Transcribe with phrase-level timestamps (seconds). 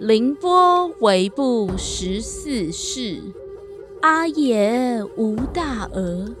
[0.00, 3.20] 凌波微步十四世，
[4.00, 6.34] 阿爷无大儿，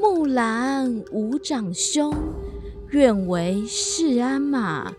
[0.00, 2.14] 木兰无长兄，
[2.92, 4.94] 愿为市鞍马，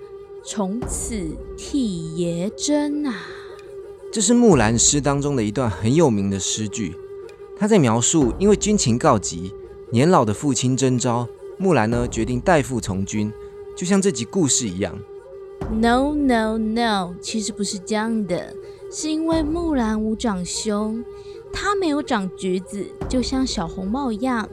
[0.46, 1.16] 从此
[1.58, 3.26] 替爷征啊！
[4.14, 6.96] 这是《木兰诗》当中的一段很有名的诗句，
[7.58, 9.52] 他在描述因为军情告急，
[9.90, 11.28] 年老的父亲征召，
[11.58, 13.34] 木兰呢决定代父从军，
[13.76, 14.96] 就像这集故事一样。
[15.72, 18.54] No no no，其实不是这样的，
[18.92, 21.04] 是因为木兰无长兄，
[21.52, 24.48] 他没有长橘子，就像小红帽一样，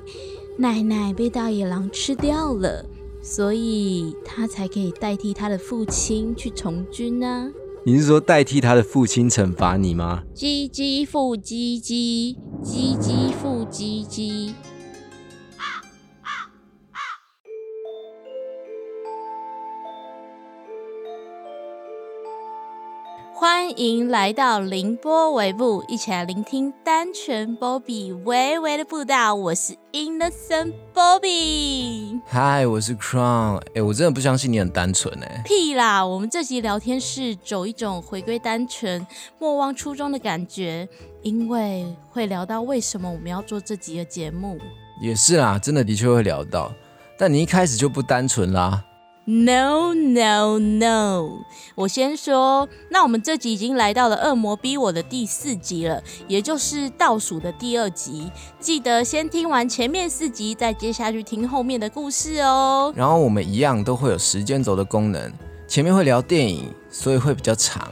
[0.57, 2.84] 奶奶被大野狼吃掉了，
[3.23, 7.51] 所以他才可以代替他的父亲去从军呢、
[7.84, 10.23] 你是说代替他的父亲惩罚你吗？
[10.34, 14.52] 唧唧复唧唧，唧唧复唧唧。
[23.42, 29.35] 欢迎来到凌波微步，一起来聆听单纯 Bobby 微微的步道。
[29.35, 32.20] 我是 Innocent Bobby。
[32.24, 33.60] 嗨，我是 Crown。
[33.74, 35.43] 哎，我真的不相信你很单纯哎。
[35.45, 36.07] 屁啦！
[36.07, 39.04] 我们这集聊天是走一种回归单纯、
[39.40, 40.88] 莫忘初衷的感觉，
[41.23, 44.57] 因为会聊到为什么我们要做这集的节目。
[45.01, 46.73] 也是啦，真的的确会聊到，
[47.18, 48.85] 但你一开始就不单纯啦。
[49.24, 51.45] No no no！
[51.76, 58.29] 我先说，那我们这集已经来到了《恶魔逼我》的第四集了，也就是倒数的第二集。
[58.59, 62.92] 记得先听完前面四集，再接下去听后面的故事哦。
[62.96, 65.32] 然后我们一样都会有时间轴的功能，
[65.69, 67.88] 前面会聊电影，所以会比较长，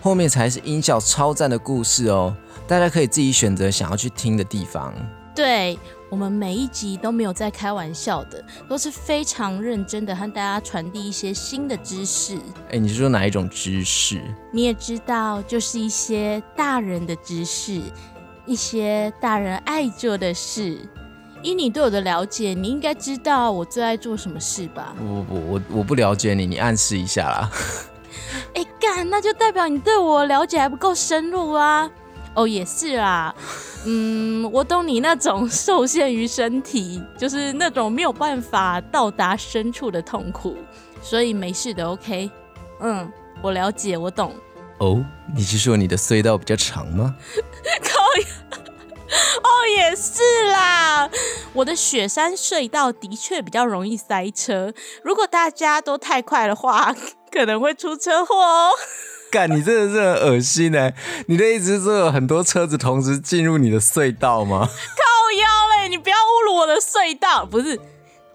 [0.00, 2.32] 后面才是音效超赞的故事哦。
[2.68, 4.94] 大家可以自己选择想要去听的地方。
[5.34, 5.76] 对
[6.10, 12.38] 我们每一集都没有在开玩笑的，都是非常认真的和大家传递一些新的知识。
[12.70, 14.20] 哎，你是说哪一种知识？
[14.52, 17.80] 你也知道，就是一些大人的知识，
[18.46, 20.78] 一些大人爱做的事。
[21.42, 24.94] 以你对我的了解，你应该知道我最爱做什么事吧？
[24.98, 27.50] 不不不，我我不了解你，你暗示一下啦。
[28.54, 31.88] 哎，干，那就代表你对我了解还不够深入啊。
[32.38, 33.34] 哦，也是啦，
[33.84, 40.56] 嗯，我懂你那种受限于身体，就是那种没有办法到达深处的痛苦，
[41.02, 42.30] 所以没事的，OK。
[42.80, 43.10] 嗯，
[43.42, 44.32] 我了解，我懂。
[44.78, 45.04] 哦，
[45.34, 47.16] 你是说你的隧道比较长吗？
[49.42, 50.22] 哦，也是
[50.52, 51.10] 啦，
[51.52, 54.72] 我的雪山隧道的确比较容易塞车，
[55.02, 56.94] 如果大家都太快的话，
[57.32, 58.70] 可能会出车祸哦。
[59.30, 60.94] 干，你真的是很恶心哎！
[61.26, 64.60] 你的意思是说有很多车子同时进入你的隧道吗？
[64.68, 67.78] 靠腰嘞，你不要侮辱我的隧道，不是。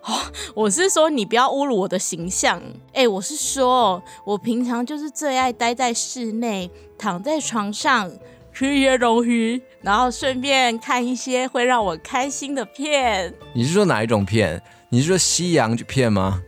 [0.02, 0.20] 哦，
[0.54, 2.62] 我是说你不要侮辱我的形象。
[2.94, 8.12] 哎，我是说，我平常就是最爱待在室内，躺在床上
[8.54, 13.34] 吃一些东西，然后顺便看一些会让我开心的片。
[13.54, 14.62] 你是说哪一种片？
[14.90, 16.42] 你是说西洋片吗？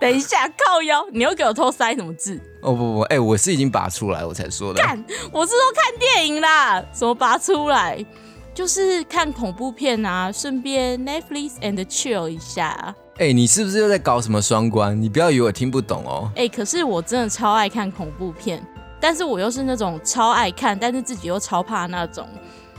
[0.00, 2.40] 等一下，靠腰，你又给我偷塞什么字？
[2.60, 4.82] 哦不不，哎、我是已经拔出来我才说的。
[4.82, 4.96] 干，
[5.32, 8.04] 我是说看电影啦，什么拔出来？
[8.54, 12.94] 就是看恐怖片啊，顺便 Netflix and chill 一下。
[13.18, 15.00] 哎、你是不是又在搞什么双关？
[15.00, 16.30] 你不要以为我听不懂哦。
[16.36, 18.64] 哎、可是我真的超爱看恐怖片，
[19.00, 22.26] 但是我又是那种超爱看，但是自己又超怕那种。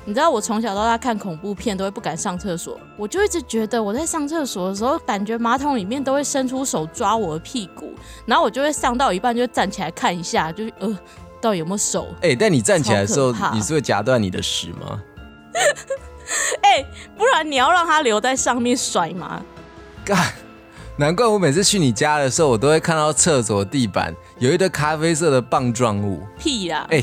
[0.10, 7.94] 你知道我从小到大看恐怖片都会不敢上厕所，我就一直觉得我在上厕所的时候，感觉马桶里面都会伸出手抓我的屁股，
[8.26, 11.00] 然后我就会上到一半就站起来看一下，就是呃，
[11.40, 12.08] 到底有没有手？
[12.24, 15.00] 哎、但你站起来的时候你是会夹断你的屎吗？
[16.64, 16.84] 哎、
[17.16, 19.40] 不然你要让它留在上面甩吗？
[20.04, 20.18] 干，
[20.98, 26.24] 难怪我每次去你家的时候，我都会看到厕所地板有一堆咖啡色的棒状物。
[26.40, 27.00] 屁呀，哎、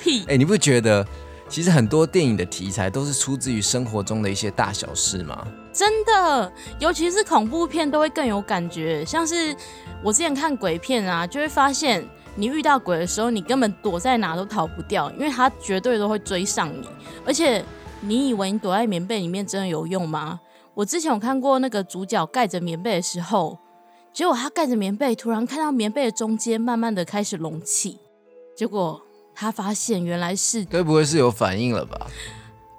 [0.00, 0.24] 屁！
[0.30, 1.04] 哎、你不觉得
[1.48, 5.46] 其实很多电影的题材都是出自于生活中的一些大小事吗？
[5.72, 9.04] 真的，尤其是恐怖片都会更有感觉。
[9.04, 9.56] 像是
[10.02, 16.88] 我之前看鬼片啊，就会发现你遇到鬼的时候，你根本躲在哪都逃不掉，因为他绝对都会追上你。
[17.24, 17.64] 而且
[18.00, 20.40] 你以为你躲在棉被里面真的有用吗？
[20.74, 23.58] 我之前有看过那个主角盖着棉被的时候，
[24.12, 27.98] 结果他盖着棉被，突然看到棉被的中间慢慢的开始隆起，
[28.56, 29.00] 结果
[29.40, 32.08] 他发现原来是该不会是有反应了吧？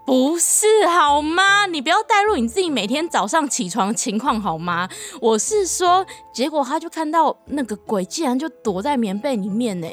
[0.06, 1.66] 不是好吗？
[1.68, 4.90] 你不要带入你自己每天早上起床的情况好吗？
[5.22, 9.88] 我是说，结果他就看到那个鬼竟然就躲在棉被里面呢，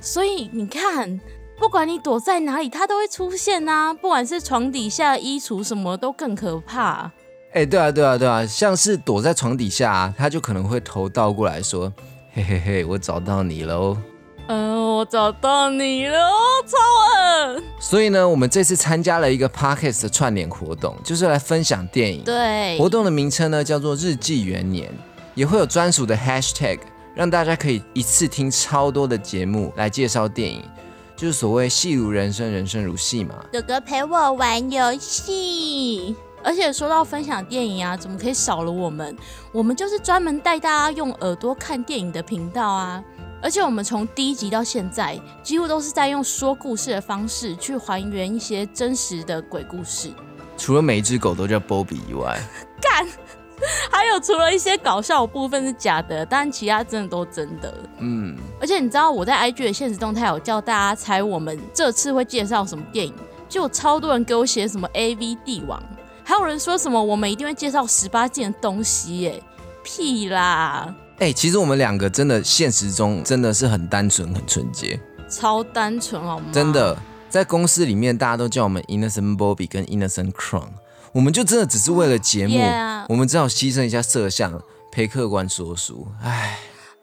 [0.00, 1.20] 所以你看，
[1.58, 7.10] 不管你躲在哪里，他都会出现啊，不管是床底下、衣橱什么都更可怕。
[7.52, 11.92] 哎、对啊，对啊，对啊，像是躲在床底下、啊，他就可能会头倒过来说
[12.32, 13.96] ：“嘿嘿嘿，我找到你喽。
[14.52, 16.18] 嗯，我找到你了，
[16.66, 17.62] 超恶。
[17.78, 22.24] 所以呢，我们这次参加了一个 podcast 的串联活动，就是来分享电影。
[22.24, 24.92] 对，活动的名称呢叫做日记元年，
[25.36, 26.80] 也会有专属的 hashtag，
[27.14, 30.64] 让大家可以一次听超多的节目来介绍电影，
[31.14, 33.36] 就是所谓戏如人生，人生如戏嘛。
[33.52, 36.16] 哥哥陪我玩游戏。
[36.42, 39.14] 而且说到分享电影啊，怎么可以少了我们？
[39.52, 43.04] 我们就是专门带大家用耳朵看电影的频道啊！
[43.42, 50.10] 而且我们从第一集到现在，几乎都是在用说故事的方式去还原一些真实的鬼故事。
[50.56, 52.38] 除了每一只狗都叫波比以外，
[52.82, 53.06] 干，
[53.90, 57.74] 还有除了一些搞笑的部分是假的，但其他真的都真的。
[57.98, 63.14] 嗯，而且你知道我在 IG 的现实动态有叫大家猜我们这次会介绍什么电影，
[63.48, 65.82] 就有超多人给我写什么 AV 帝王。
[66.22, 69.42] 还有人说什么我们一定会介绍十八禁的东西耶？
[69.82, 70.94] 屁啦！
[71.20, 76.46] 哎，其实我们两个真的现实中真的是很单纯、很纯洁，超单纯好吗？
[76.50, 80.68] 真的，在公司里面大家都叫我们 Innocent Bobby 跟 Innocent Crown，
[81.12, 82.58] 我们就真的只是为了节目，
[83.10, 86.08] 我们只好牺牲一下摄像陪客官说书。
[86.22, 86.58] 唉。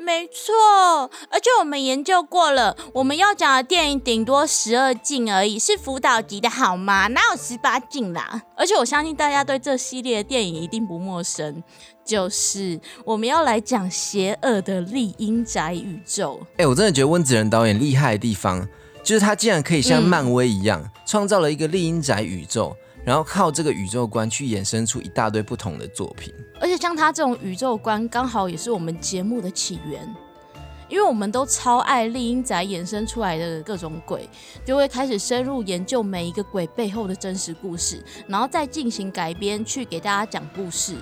[0.08, 7.08] 没错，而且我们研究过了，我们要讲的电影顶多十二禁而已，是辅导级的好吗？
[7.08, 8.42] 哪有十八禁啦？
[8.56, 11.62] 而且我相信大家对这系列的电影一定不陌生，
[12.06, 16.40] 就是我们要来讲邪恶的丽英宅宇宙。
[16.56, 18.66] 哎，我真的觉得温子仁导演厉害的地方，
[19.04, 22.74] 就是他竟然可以像漫威一样，创造了一个丽英宅宇宙。
[23.08, 30.14] 然后靠这个宇宙观去衍生出一大堆不同的作品，而且像他这种宇宙观，刚好也是我们节目的起源，
[30.90, 34.30] 因为我们都超爱丽英仔衍生出来的各种鬼，
[34.66, 40.98] 就会开始深入研究每一个鬼背后的真实故事，然后再进行改编去给大家讲故事。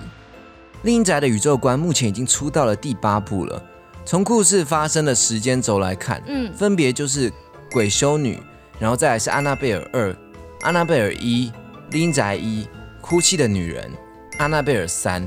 [0.82, 3.60] 丽英仔的宇宙观目前已经出到了第八部了，
[4.04, 7.32] 从故事发生的时间轴来看，嗯，分别就是
[7.72, 8.40] 鬼修女，
[8.78, 10.16] 然后再来是安娜贝尔二、
[10.60, 11.50] 安娜贝尔一。
[11.90, 12.66] 丽英宅一，
[13.00, 13.88] 哭泣的女人，
[14.38, 15.22] 安娜贝尔三，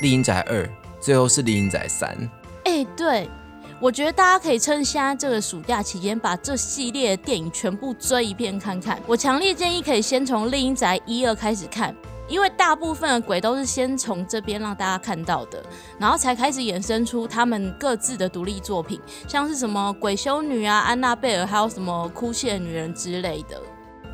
[0.00, 0.68] 丽英宅二，
[1.00, 2.14] 最后是丽英宅三。
[2.64, 3.30] 哎，对，
[3.80, 9.00] 我觉得大家可以趁现在这个暑假期间，把这系列的电影全部追一遍看看。
[9.06, 11.96] 我强烈建议可以先从丽英宅一二开始看，
[12.28, 15.64] 因为大部分的鬼都是先从这边让大家看到的，
[15.98, 23.58] 然后才开始衍生出他们各自的独立作品，像是什么鬼修女啊、安娜贝尔，还有什么哭泣的女人之类的。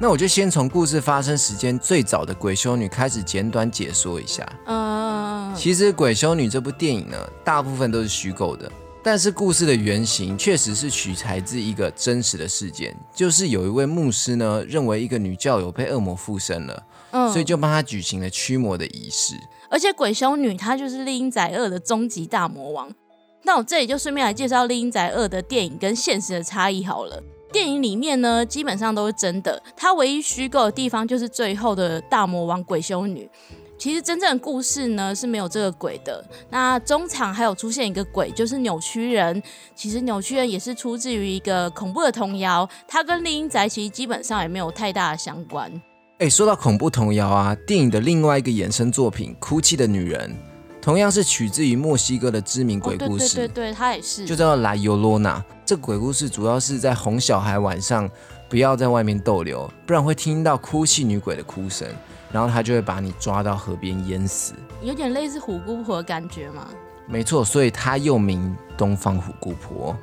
[0.03, 4.45] 那我就先从故事发生时间最早的鬼修女开始简短解说一下。
[4.67, 8.69] 嗯，其实鬼修女这部电影呢，大部分都是虚构的，
[9.01, 16.83] 但是故事的原型确实是取材自一个真实的事件，就是有一位牧师呢，认为一个女教友被恶魔附身了，
[17.13, 19.37] 嗯，所以就帮她举行了驱魔的仪式。
[19.71, 22.93] 而且鬼修女她就是丽英仔二的终极大魔王。
[23.45, 27.23] 那我这里就顺便来介绍丽英仔二的电影跟现实的差异好了。
[27.53, 29.63] 电影里面呢，基本上都是真的。
[29.77, 33.29] 它唯一虚构的地方就是最后的大魔王鬼修女。
[33.79, 36.25] 其实真正的故事呢是没有这个鬼的。
[36.51, 39.43] 那中场还有出现一个鬼，就是扭曲人。
[39.75, 45.71] 其实扭曲人也是出自于一个恐怖的童谣，它跟丽英宅其实基本上也没有太大的相关。
[46.19, 50.31] 哎，说到恐怖童谣啊，电影的另外一个衍生作品《哭泣的女人》，
[50.83, 53.37] 同样是取自于墨西哥的知名鬼故事。
[53.37, 55.43] 对对对，它也是，就叫莱尤罗娜。
[55.65, 58.11] 这鬼故事主要是在哄小孩晚上
[58.51, 61.89] 不要在外面逗留，不然会听到哭泣女鬼的哭声，
[62.33, 66.67] 然后他就会把你抓到河边淹死，有点类似虎姑婆的感觉吗？
[67.07, 69.97] 没错，所以它又名东方虎姑婆。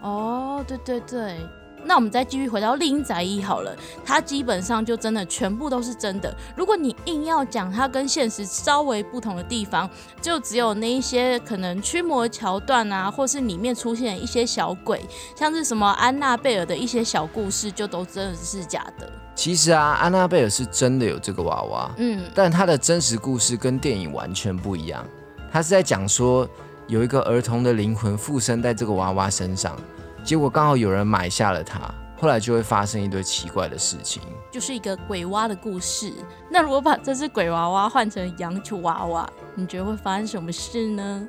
[0.00, 1.36] 哦，对对对。
[1.84, 6.34] 那我们再继续回到丽英宅一好了，它基本上就真的全部都是真的。
[6.54, 9.88] 如果你硬要讲它跟现实稍微不同的地方，
[10.20, 15.00] 就只有那一些可能驱魔桥段啊，或是里面出现一些小鬼，
[15.34, 19.10] 像是什么安娜贝尔的一些小故事，就都真的是假的。
[19.34, 25.04] 其实啊，安娜贝尔是真的有这个娃娃，嗯，但它的真实故事跟电影完全不一样。
[25.50, 26.48] 它是在讲说
[26.86, 29.76] 有一个儿童的灵魂附身在这个娃娃身上。
[30.24, 31.80] 结果刚好有人买下了它，
[32.18, 34.22] 后来就会发生一堆奇怪的事情，
[34.52, 36.12] 就是一个鬼娃的故事。
[36.50, 41.28] 那如果把这只鬼娃娃换成洋球娃娃，你觉得会发生什么事呢？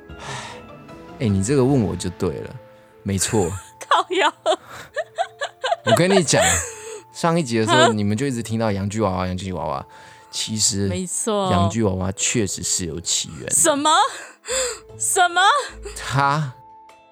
[1.20, 2.56] 哎，你这个问我就对了，
[3.04, 3.50] 没错。
[3.90, 4.34] 靠腰。
[5.86, 6.44] 我跟你讲，
[7.12, 9.86] 上一集的时候你们就一直听到洋具娃娃、洋具娃娃，
[10.30, 13.50] 其实没错，洋具娃娃确实是有起源。
[13.52, 13.90] 什么？
[14.98, 15.42] 什么？
[15.96, 16.54] 它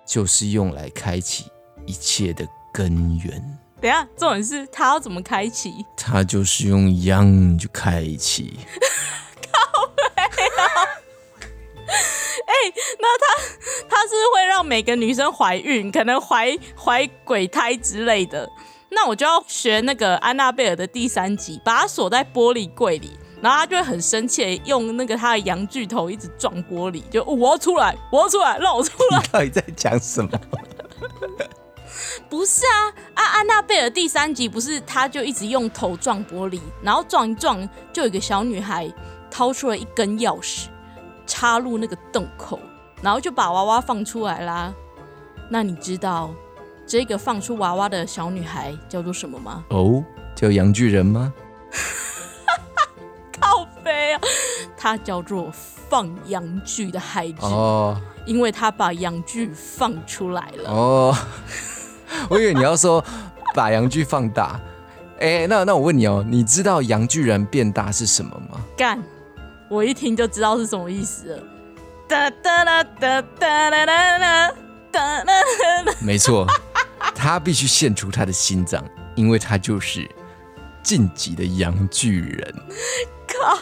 [0.06, 1.46] 就是用来开启。
[1.90, 3.60] 一切的根源。
[3.82, 5.84] 等下，重点是他要怎么开启？
[5.98, 8.60] 他就是用央就开启。
[9.52, 10.70] 靠背啊！
[13.90, 18.48] 它是会让每个女生怀孕，可能怀怀鬼胎之类的。
[18.90, 29.22] 那我就要学那个安娜贝尔的第三集，把她锁在玻璃柜里，然后她就会很生气，用那个她的羊巨头一直撞玻璃，就、哦我要出来，我要出来，让我出来。
[29.32, 30.30] 到底在讲什么？
[32.30, 38.92] 不是啊，啊安娜贝尔第三集不是她就一直用头撞玻璃，然后撞一撞，就有一个小女孩
[39.30, 40.68] 掏出了一根钥匙，
[41.26, 42.60] 插入那个洞口，
[43.02, 44.74] 然后就把娃娃放出来啦。
[45.50, 46.34] 那你知道
[46.86, 49.64] 这个放出娃娃的小女孩叫做什么吗？
[49.70, 50.04] 哦，
[50.36, 51.34] 叫杨巨人吗？
[53.42, 54.22] 靠背啊，
[54.78, 60.70] 她叫做放羊具的孩子，哦因为她把羊具放出来了。
[60.70, 61.16] 哦，
[62.30, 63.04] 我以为你要说
[63.54, 64.60] 把羊具放大。
[65.20, 68.62] 哎、那那我问你哦，你知道羊巨人变大是什么吗？
[68.78, 69.04] 干，
[69.70, 71.44] 我一听就知道是什么意思了。
[72.08, 74.52] 哒哒啦哒哒啦啦啦
[74.92, 75.94] 哒啦啦啦。
[76.02, 76.48] 没错，
[77.14, 78.84] 他必须献出他的心脏，
[79.16, 80.10] 因为他就是
[80.82, 82.54] 晋级的羊巨人。
[83.28, 83.60] 靠！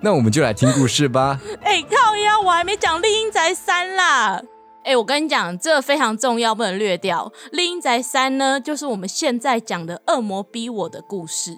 [0.00, 1.38] 那我们就来听故事吧。
[1.62, 2.40] 哎、靠呀！
[2.40, 4.42] 我还没讲《丽英宅三》啦。
[4.84, 7.32] 哎、我跟你讲，这个非常重要，不能略掉。
[7.52, 11.56] 《另一宅三》呢，就是我们现在讲的恶魔逼我的故事。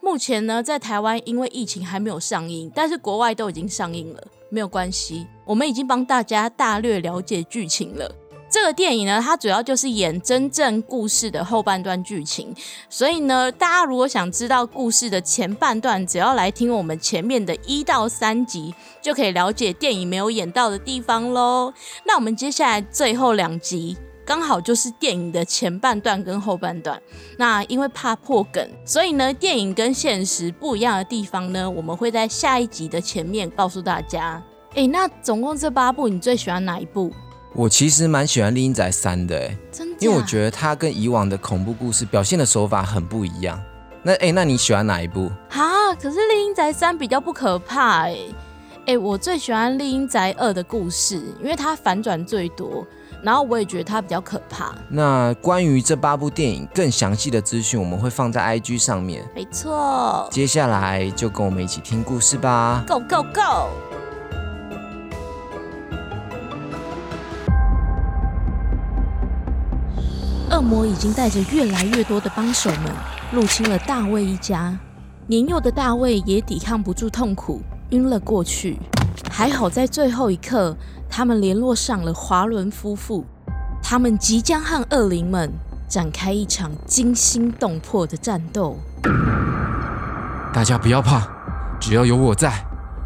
[0.00, 8.08] 目前呢，在台湾因为疫情还没有上映，但是国外都已经上映了，没有关系，我们已经帮大家大略了解剧情了。
[8.50, 12.52] 这个电影呢，它主要就是演真正故事的后半段剧情，
[12.88, 21.72] 所以呢，大家如果想知道故事的前半段，只要来听我们前面的一到三集，就可以了解电影没有演到的地方喽。
[22.04, 23.96] 那我们接下来最后两集。
[24.22, 27.00] 刚好就是电影的前半段跟后半段。
[27.36, 34.40] 那因为怕破梗，所以呢，电影跟现实不一样的地方呢，我们会在下一集的前面告诉大家。
[34.74, 37.12] 诶，那总共这八部，你最喜欢哪一部？
[37.52, 39.96] 我其实蛮喜欢《丽英仔三》的，哎，真的？
[39.98, 43.60] 因为我觉得它跟以往的恐怖故事表现的手法很不一样。
[44.02, 45.30] 那哎，那你喜欢哪一部？
[45.50, 48.16] 啊，可是《丽英宅三》比较不可怕哎、
[48.86, 52.86] 哎、我最喜欢《丽英宅二》的故事，因为它反转最多，
[53.20, 54.72] 然后我也觉得它比较可怕。
[54.88, 59.28] 那关于这八部电影更详细的资讯，我们会放在 IG 上面。
[59.34, 62.84] 没错接下来就跟我们一起听故事吧。
[62.86, 63.89] ，Go Go Go！
[70.60, 72.92] 恶魔已经带着越来越多的帮手们
[73.32, 74.78] 入侵了大卫一家。
[75.26, 77.62] 年幼的大卫也抵抗不住痛苦，
[77.92, 78.78] 晕了过去。
[79.30, 80.76] 还好在最后一刻，
[81.08, 83.24] 他们联络上了华伦夫妇，
[83.82, 85.50] 他们即将和恶灵们
[85.88, 88.76] 展开一场惊心动魄的战斗。
[90.52, 91.26] 大家不要怕，
[91.80, 92.52] 只要有我在，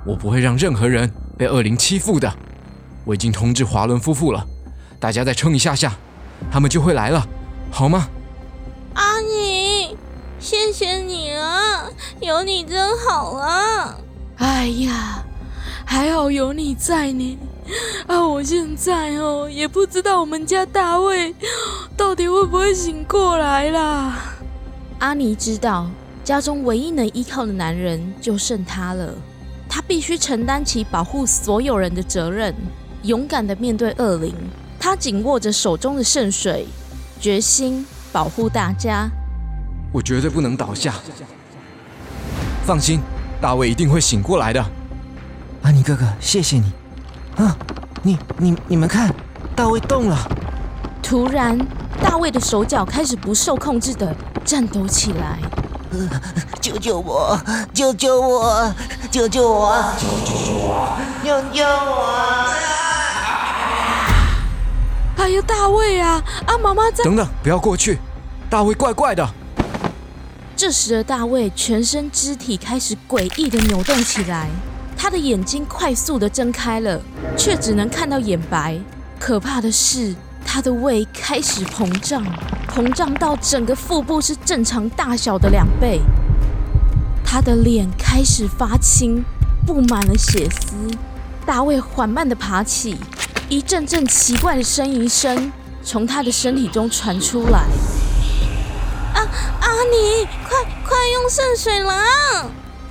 [0.04, 1.08] 我不会让任何人
[1.38, 2.32] 被恶灵欺负的。
[3.04, 4.44] 我已经通知华伦夫妇了，
[4.98, 5.92] 大家再撑一下下，
[6.50, 7.24] 他们就会来了，
[7.76, 8.08] 好吗？
[8.94, 9.96] 阿尼，
[10.38, 11.90] 谢谢你啊，
[12.20, 13.96] 有你真好啊！
[14.36, 15.24] 哎呀，
[15.84, 17.36] 还好有你在呢。
[18.06, 21.34] 啊，我现在哦也不知道我们家大卫
[21.96, 24.36] 到底会不会醒过来啦。
[25.00, 25.90] 阿尼知道，
[26.22, 29.12] 家中唯一能依靠的男人就剩他了，
[29.68, 32.54] 他必须承担起保护所有人的责任，
[33.02, 34.32] 勇敢的面对恶灵。
[34.78, 36.68] 他紧握着手中的圣水，
[37.24, 39.08] 决心保护大家。
[39.90, 40.92] 我绝对不能倒下。
[42.66, 43.00] 放心，
[43.40, 44.62] 大卫一定会醒过来的。
[45.62, 46.70] 安妮哥哥，谢谢你。
[47.36, 47.56] 啊，
[48.02, 49.10] 你你你们看，
[49.56, 50.18] 大卫动了。
[51.02, 51.58] 突然，
[52.02, 54.14] 大卫的手脚开始不受控制的
[54.44, 55.38] 颤抖起来。
[56.60, 57.40] 救救我！
[57.72, 58.74] 救救我！
[59.10, 59.82] 救救我！
[59.96, 60.98] 救救我！
[61.24, 62.73] 救救我！
[65.16, 66.22] 哎呀，大卫啊！
[66.46, 67.04] 啊，妈妈在。
[67.04, 67.98] 等等，不要过去，
[68.50, 69.26] 大卫怪怪的。
[70.56, 74.48] 这时的大卫全身肢体开始诡异的扭动起来，
[74.96, 77.00] 他的眼睛快速的睁开了，
[77.36, 78.78] 却只能看到眼白。
[79.18, 82.24] 可怕的是，他的胃开始膨胀，
[82.68, 86.00] 膨胀到整个腹部是正常大小的两倍。
[87.24, 89.24] 他的脸开始发青，
[89.66, 90.74] 布满了血丝。
[91.46, 92.96] 大卫缓慢的爬起，
[93.48, 97.60] 一阵阵奇怪的呻吟声从他的身体中传出来。
[99.14, 99.20] 啊，
[99.60, 102.46] 阿尼，快快用圣水啦！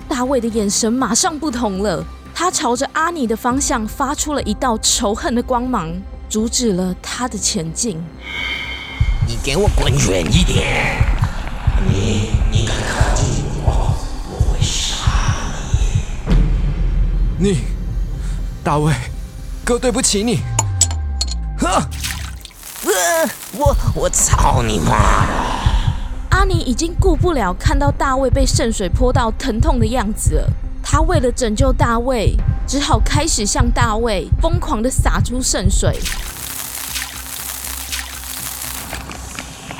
[0.07, 2.05] 大卫的眼神马上不同了，
[2.35, 5.91] 他朝着阿尼的方向发出了一道仇恨的光芒，
[6.29, 8.01] 阻止了他的前进。
[9.27, 11.03] 你给我滚远一点！
[11.87, 13.95] 你你敢靠近我，
[14.29, 14.95] 我会杀
[17.39, 17.57] 你，
[18.63, 18.93] 大卫，
[19.65, 20.41] 哥对不起你。
[21.57, 21.81] 呵，
[22.85, 25.33] 呃，我我操你妈的！
[26.31, 30.49] 阿尼已经顾不了看到大卫被圣水泼到疼痛的样子了，
[30.83, 32.35] 他为了拯救大卫，
[32.67, 35.97] 只好开始向大卫疯狂的洒出圣水。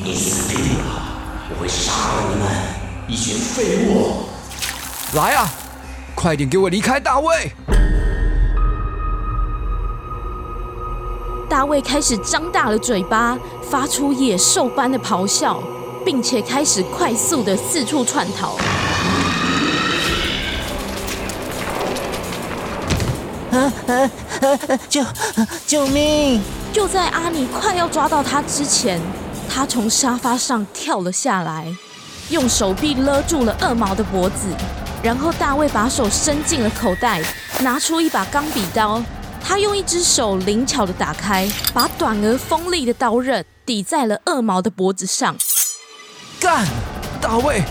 [0.01, 1.19] 你死定了！
[1.49, 2.49] 我会杀了你们，
[3.09, 4.27] 一群废物！
[5.13, 5.49] 来啊，
[6.15, 7.51] 快点给我离开大卫！
[11.53, 13.37] 大卫开始张大了嘴巴，
[13.69, 15.61] 发出野兽般的咆哮，
[16.03, 18.57] 并且开始快速的四处窜逃。
[24.89, 25.05] 救
[25.67, 26.41] 救命！
[26.73, 28.99] 就在阿尼快要抓到他之前，
[29.47, 31.71] 他从沙发上跳了下来，
[32.29, 34.47] 用手臂勒住了二毛的脖子，
[35.03, 37.21] 然后大卫把手伸进了口袋，
[37.59, 38.99] 拿出一把钢笔刀。
[39.43, 45.35] 他用一只手灵巧的打开，把短而锋利的刀刃抵在了二毛的脖子上。
[46.39, 46.65] 干！
[47.21, 47.63] 大卫，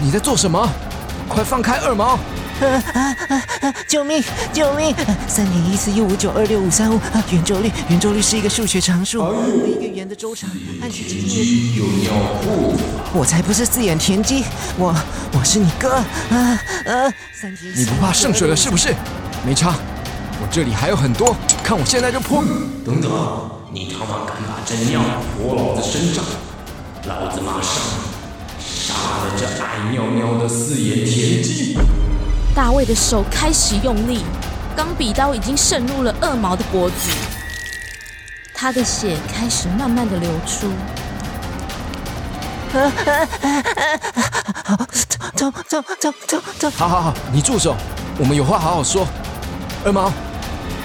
[0.00, 0.68] 你在做什么？
[1.28, 2.18] 快放开二毛！
[2.60, 3.16] 啊啊
[3.62, 4.22] 啊救命！
[4.52, 4.94] 救命！
[5.26, 7.00] 三点一四一五九二六五三五，
[7.30, 9.18] 圆周率，圆周率是一个数学常数，
[9.66, 10.48] 一个圆的周长
[10.78, 12.12] 田鸡有尿
[12.42, 12.76] 裤，
[13.14, 14.44] 我才不是四眼田鸡，
[14.76, 14.94] 我
[15.32, 16.04] 我是你哥啊
[16.86, 17.14] 啊！
[17.32, 18.94] 三点你不怕圣水了是不是？
[19.44, 19.74] 没差，
[20.42, 22.42] 我这里还有很多，看我现在就泼！
[22.84, 23.08] 等等，
[23.70, 25.00] 你他妈敢把真尿
[25.38, 26.24] 泼老子身上，
[27.06, 27.72] 老子马上
[28.58, 31.78] 杀了这爱尿尿的四眼田鸡！
[32.56, 34.24] 大卫的手开始用力，
[34.74, 36.96] 钢笔刀已经渗入了二毛的脖子，
[38.52, 40.68] 他的血开始慢慢的流出。
[45.36, 46.70] 走走走走走！
[46.70, 47.76] 好好好，你住手，
[48.18, 49.06] 我们有话好好说。
[49.84, 50.12] 二毛，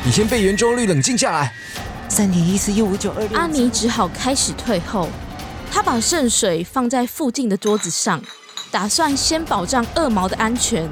[0.08, 1.54] 你先被圆周率冷静下来。
[2.08, 3.38] 三点一四一五九二六。
[3.38, 5.10] 阿尼只好开始退后，
[5.70, 8.22] 他把圣水放在附近的桌子上，
[8.72, 10.90] 打算先保障二毛的安全。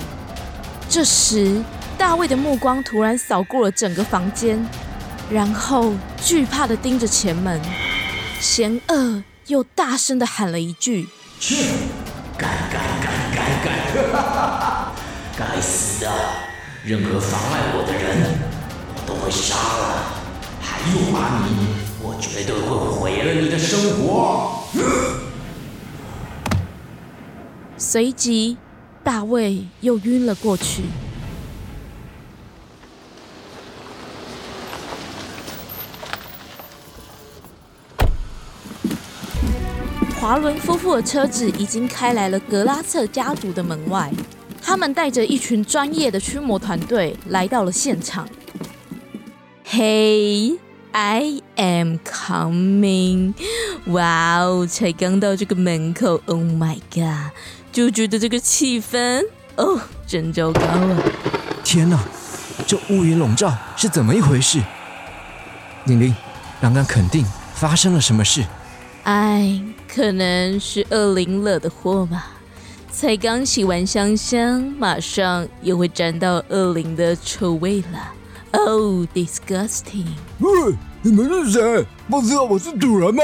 [0.89, 1.63] 这时，
[1.98, 4.62] 大卫的目光突然扫过了整个房间，
[5.30, 7.62] 然后惧怕的盯着前门，
[8.42, 11.08] 嫌恶又大声的喊了一句
[11.39, 11.56] 去！
[12.38, 15.56] 该该该该该！
[15.56, 16.12] 该死的！
[16.84, 18.55] 任何妨碍我的人，
[19.19, 20.04] 会杀了。
[20.60, 21.67] 还有阿尼，
[22.01, 24.63] 我绝对会毁了你的生活。
[27.78, 28.58] 随即，
[29.04, 30.84] 大卫又晕了过去。
[40.19, 44.12] 华伦夫妇的车子已经开来了格拉策家族的门外，
[44.60, 48.28] 他们带着一群专业的驱魔团队来到了现场。
[49.78, 50.58] Hey,
[50.94, 53.34] I am coming！
[53.88, 57.34] 哇哦，才刚到这个门口，Oh my god！
[57.74, 59.22] 就觉得这个气氛
[59.58, 61.04] 哦，真糟糕啊！
[61.62, 62.00] 天哪，
[62.66, 64.64] 这乌云笼罩是怎么一回事？
[65.88, 66.16] 玲玲，
[66.62, 68.46] 刚刚肯定发生了什么事。
[69.04, 69.62] 哎，
[69.94, 72.32] 可能是恶灵惹的祸吧。
[72.90, 78.14] 才刚洗完香香，马上又会沾到恶灵的臭味了。
[78.58, 80.06] Oh, disgusting！
[80.39, 81.86] 喂，你们是谁？
[82.10, 83.24] 不知道我是主人吗？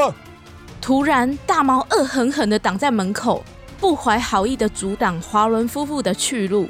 [0.82, 3.44] 突然，大猫恶狠狠地挡在门口，
[3.80, 6.67] 不怀好意地阻挡华伦夫妇的去路。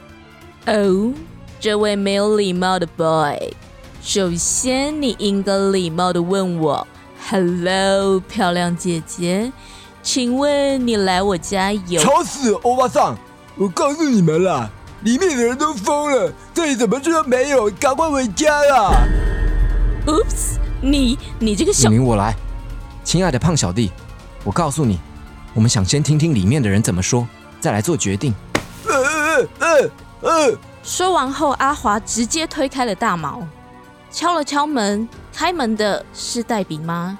[0.67, 1.11] 哦，
[1.59, 3.35] 这位没有礼貌的 boy，
[4.01, 6.85] 首先你应该礼貌地问我
[7.29, 9.51] ：“Hello，漂亮姐姐，
[10.03, 13.17] 请问你来我家有？”吵死，欧巴桑！
[13.57, 14.69] 我告诉你们啦，
[15.03, 18.91] 里面的人都疯了，这里怎么事都没有，赶快回家啦
[20.05, 22.35] ！Oops，你你这个小玲玲，我来。
[23.03, 23.91] 亲爱的胖小弟，
[24.43, 24.99] 我告诉你，
[25.55, 27.27] 我们想先听听里面的人怎么说，
[27.59, 28.33] 再来做决定。
[28.85, 29.89] 呃呃呃
[30.21, 30.57] 呃！
[30.83, 33.41] 说完后，阿华直接推开了大毛，
[34.11, 35.09] 敲了敲门。
[35.33, 37.17] 开门的是黛比吗？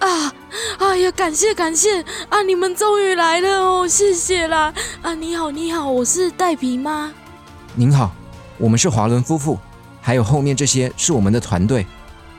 [0.00, 0.32] 啊！
[0.78, 2.42] 哎呀，感谢感谢啊！
[2.42, 4.72] 你们终于来了哦，谢谢啦！
[5.02, 7.12] 啊，你好你好，我是戴皮吗？
[7.74, 8.12] 您好，
[8.58, 9.58] 我们是华伦夫妇，
[10.00, 11.86] 还有后面这些是我们的团队。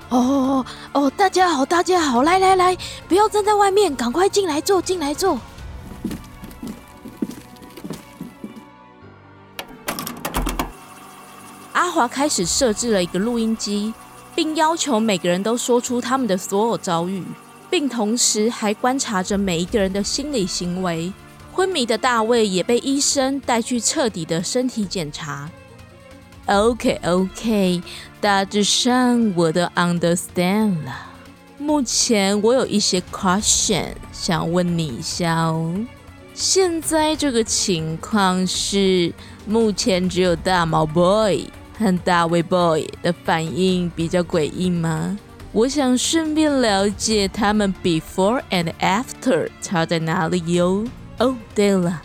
[0.09, 5.39] 哦哦哦，大家好大家好，来来来，不要站在外面，赶快进来坐进来坐。
[11.73, 13.93] 阿华开始设置了一个录音机，
[14.33, 17.23] 并要求每个人都说出他们的所有遭遇，
[17.69, 21.11] 并同时还观察着每一个人的心理行为。
[21.51, 25.49] 昏迷的大卫也被医生带去彻底的身体检查。
[26.45, 27.81] OK OK，
[28.21, 30.95] 大致上我都 understand 了。
[31.57, 35.75] 目前我有一些 question 想问你一下哦。
[36.35, 39.11] 现在这个情况是，
[39.47, 41.43] 目前只有大毛 boy
[41.79, 45.17] 和大卫 boy 的反应比较诡异吗？
[45.57, 50.85] 我想顺便了解他们 before and after 差在哪里哟。
[51.17, 51.99] 哦，对了，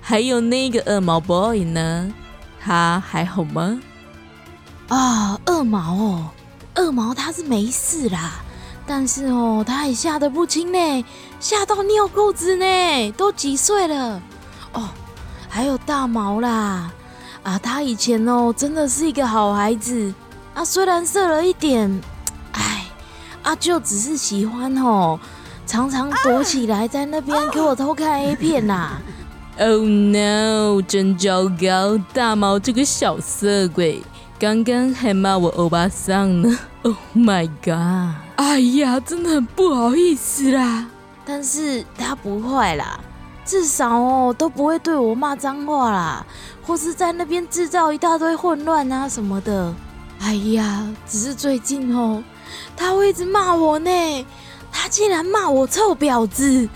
[0.00, 2.12] 还有那个恶毛 boy 呢？
[2.60, 3.80] 他还好吗？
[4.88, 6.30] 啊，恶毛哦，
[6.74, 8.40] 恶毛他是没事啦，
[8.84, 11.04] 但是哦，他也吓得不轻呢，
[11.38, 14.20] 吓到尿裤子呢，都几岁了？
[14.72, 14.88] 哦，
[15.48, 16.90] 还有大毛啦，
[17.44, 20.12] 啊，他以前哦真的是一个好孩子
[20.54, 21.88] 啊，虽然色了一点，
[23.46, 25.18] 啊，就只是喜欢哦，
[25.66, 28.98] 常常躲起来在那边给我偷看 A 片呐。
[29.58, 30.82] Oh no！
[30.82, 34.02] 真糟糕，大毛这个小色鬼，
[34.38, 36.58] 刚刚还骂我欧巴桑呢。
[36.82, 38.16] Oh my god！
[38.36, 40.88] 哎呀，真的很不好意思啦。
[41.24, 43.00] 但是他不会啦，
[43.46, 46.26] 至少哦都不会对我骂脏话啦，
[46.66, 49.72] 或是在那边制造一大堆混乱啊什么的。
[50.20, 52.22] 哎呀，只是最近哦，
[52.76, 54.26] 他会一直骂我呢。
[54.72, 56.68] 他竟然骂我臭婊子！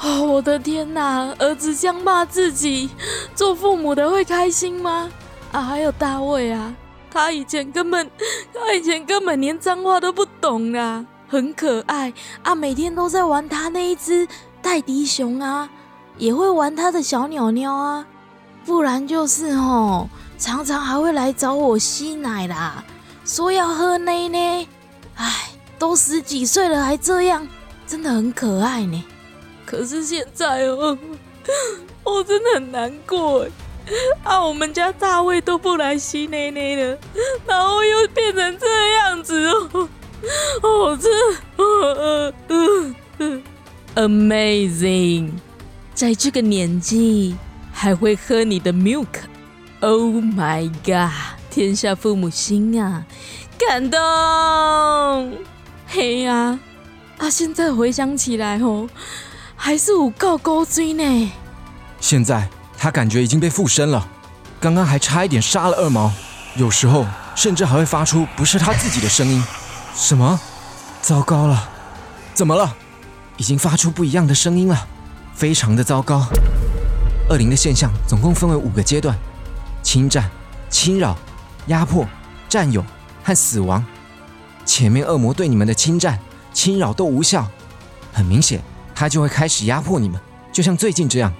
[0.00, 1.30] 哦，我的天哪！
[1.38, 2.88] 儿子这样骂自己，
[3.34, 5.10] 做父母的会开心吗？
[5.52, 6.74] 啊，还有大卫啊，
[7.10, 8.10] 他以前根本，
[8.52, 14.26] 他以前根本连脏话都不懂啦，很可爱啊，每天都在玩他那一只
[14.62, 15.68] 泰迪熊啊，
[16.16, 18.06] 也会玩他的小鸟鸟啊，
[18.64, 20.08] 不然就是哦，
[20.38, 22.82] 常常还会来找我吸奶啦，
[23.26, 24.68] 说要喝奶呢。
[25.16, 27.46] 唉，都十几岁了还这样，
[27.86, 29.04] 真的很可爱呢。
[29.66, 30.96] 可是现在哦，
[32.04, 33.46] 我真的很难过
[34.22, 34.42] 啊！
[34.42, 36.98] 我们家大卫都不来吸奶奶了，
[37.46, 39.88] 然后又变成这样子哦，
[40.62, 41.08] 哦，这
[43.94, 45.32] ，amazing，
[45.94, 47.36] 在这个年纪
[47.72, 51.12] 还会喝你的 milk，Oh my god，
[51.50, 53.04] 天下父母心啊，
[53.68, 53.98] 感动！
[55.86, 56.58] 嘿呀，
[57.18, 58.88] 啊，现在回想起来哦。
[59.56, 61.32] 还是五告勾追呢。
[62.00, 64.06] 现在他感觉已经被附身了，
[64.60, 66.12] 刚刚还差一点杀了二毛，
[66.56, 69.42] 有时候甚至还会发出不是他自己的声音。
[69.94, 70.38] 什么？
[71.00, 71.68] 糟糕了！
[72.34, 72.76] 怎么了？
[73.36, 74.86] 已经发出不一样的声音了，
[75.34, 76.26] 非常的糟糕。
[77.30, 79.16] 恶灵的现象总共分为五个阶段：
[79.82, 80.30] 侵占、
[80.68, 81.16] 侵扰、
[81.68, 82.06] 压迫、
[82.48, 82.84] 占有
[83.24, 83.84] 和死亡。
[84.64, 86.18] 前面恶魔对你们的侵占、
[86.52, 87.44] 侵扰都无效，
[88.12, 88.62] 很明显。
[88.94, 90.20] 他就会开始压迫你们，
[90.52, 91.32] 就像最近这样，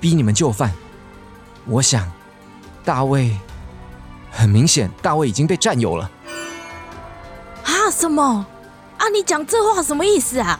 [0.00, 0.72] 逼你们就范。
[1.66, 2.10] 我想，
[2.84, 3.36] 大卫，
[4.30, 6.10] 很明显，大卫已经被占有了。
[7.64, 7.90] 啊？
[7.90, 8.46] 什么？
[8.96, 9.08] 啊？
[9.10, 10.58] 你讲这话什么意思啊？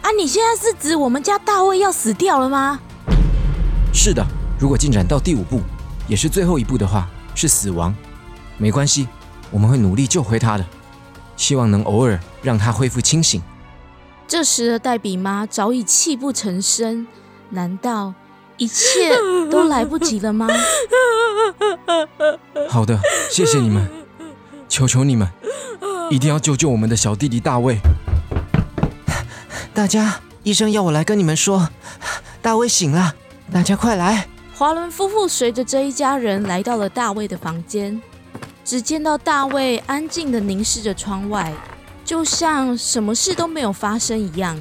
[0.00, 0.10] 啊？
[0.18, 2.80] 你现在是指我们家大卫要死掉了吗？
[3.92, 4.26] 是的，
[4.58, 5.60] 如果进展到第五步，
[6.08, 7.94] 也是最后一步的话，是死亡。
[8.56, 9.06] 没关系，
[9.52, 10.64] 我们会努力救回他的，
[11.36, 13.40] 希望能偶尔让他恢复清醒。
[14.26, 17.06] 这时的黛比妈早已泣不成声，
[17.50, 18.14] 难道
[18.56, 19.14] 一切
[19.50, 20.48] 都来不及了吗？
[22.68, 22.98] 好的，
[23.30, 23.86] 谢谢你们，
[24.68, 25.28] 求求你们，
[26.10, 27.76] 一定要救救我们的小弟弟大卫！
[29.74, 31.68] 大家，医生要我来跟你们说，
[32.40, 33.14] 大卫醒了，
[33.52, 34.28] 大家快来！
[34.54, 38.00] 华伦夫妇随着这一家人来到了大卫的房间，
[38.72, 41.52] 只见到大卫安静的凝视着窗外。
[42.06, 44.58] 就像什么事都没有发生一样。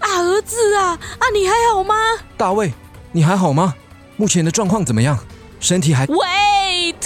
[0.00, 1.94] 啊，儿子啊，啊，你还好吗？
[2.36, 2.74] 大卫，
[3.12, 3.76] 你还好吗？
[4.16, 5.16] 目前的状况怎么样？
[5.60, 6.96] 身体还？Wait！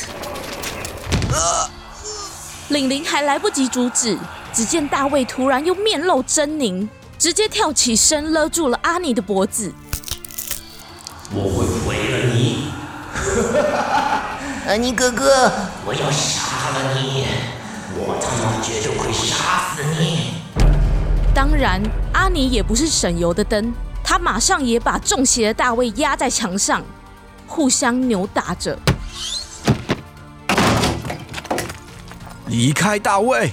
[2.68, 4.16] 玲玲还来不及阻止，
[4.50, 9.70] 只见大卫突然又面露狰狞，直接跳起身勒住了阿尼的脖子。
[11.34, 12.70] 我会毁了你！
[14.66, 15.52] 阿尼哥哥，
[15.84, 17.26] 我要杀了你！
[17.98, 20.36] 我他妈绝对会杀死你！
[21.34, 21.82] 当然，
[22.14, 26.82] 阿尼也不是省油的灯，他马上也把中邪的大卫压在墙上，
[27.46, 28.78] 互相扭打着。
[32.46, 33.52] 离开大卫！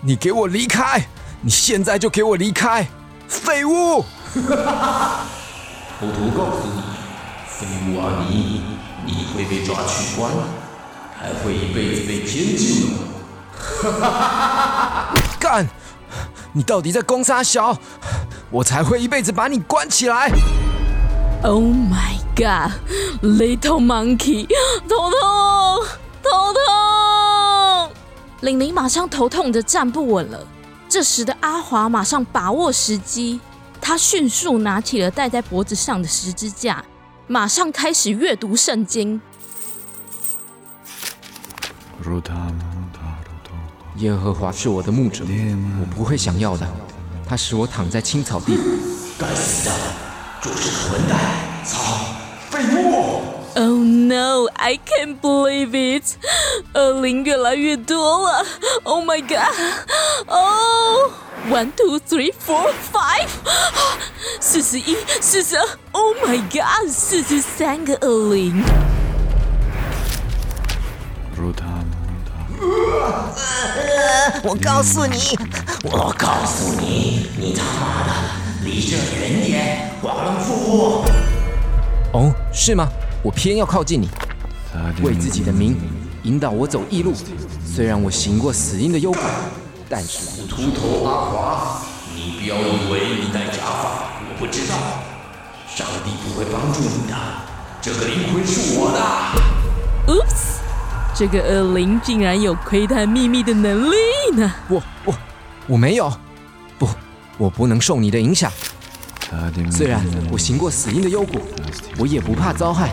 [0.00, 1.06] 你给我离开！
[1.42, 2.88] 你现在就给我离开！
[3.28, 4.04] 废物！
[4.34, 6.82] 偷偷告诉你，
[7.46, 8.62] 废物阿尼，
[9.10, 10.30] 你会被抓去关，
[11.18, 12.98] 还会一辈子被监禁呢。
[15.38, 15.68] 干！
[16.52, 17.76] 你到底在攻杀小？
[18.50, 20.28] 我才会一辈子把你关起来
[21.44, 22.72] ！Oh my god,
[23.22, 24.46] little monkey！
[24.88, 25.86] 头痛，
[26.22, 27.92] 头，痛！
[28.40, 30.44] 玲玲马上头痛的站不稳了。
[30.88, 33.38] 这时的阿华马上把握时机，
[33.80, 36.84] 他迅速拿起了戴在脖子上的十字架，
[37.30, 39.20] 马上开始阅读圣经。
[43.98, 45.24] 耶和华是我的牧者，
[45.80, 46.66] 我不会想要的。
[47.28, 48.58] 他使我躺在青草地。
[49.16, 49.72] 该死的，
[50.42, 51.20] 就是个混蛋！
[51.64, 52.04] 操，
[52.50, 53.22] 废物
[53.54, 54.46] ！Oh no!
[54.54, 56.16] I can't believe it！
[56.74, 58.44] 恶灵越来越多了。
[58.82, 59.54] Oh my god!
[61.48, 61.52] Oh!
[61.52, 63.28] One, two, three, four, five！
[64.40, 66.88] 四十一、四十二！Oh my god！
[66.90, 68.62] 四十三个恶灵。
[74.42, 75.38] 我告诉你，
[75.84, 78.12] 我告诉你，你他妈的
[78.64, 81.10] 离这远点，华伦夫妇！
[82.12, 82.88] 哦，是吗？
[83.22, 84.08] 我偏要靠近你，
[85.02, 85.76] 为自己的名
[86.24, 87.14] 引导我走义路。
[87.64, 89.20] 虽然我行过死荫的幽谷，
[89.92, 91.82] 但是秃头阿华，
[92.14, 94.76] 你不要以为你戴假发我不知道，
[95.66, 97.16] 上帝不会帮助你的，
[97.82, 100.14] 这个灵魂是我的。
[100.14, 100.60] Oops！
[101.12, 103.96] 这个恶灵竟然有窥探秘密的能力
[104.34, 104.54] 呢！
[104.68, 105.14] 我我
[105.66, 106.08] 我没有，
[106.78, 106.88] 不，
[107.36, 108.48] 我不能受你的影响。
[109.72, 110.00] 虽然
[110.30, 111.40] 我行过死荫的幽谷，
[111.98, 112.90] 我也不怕遭害。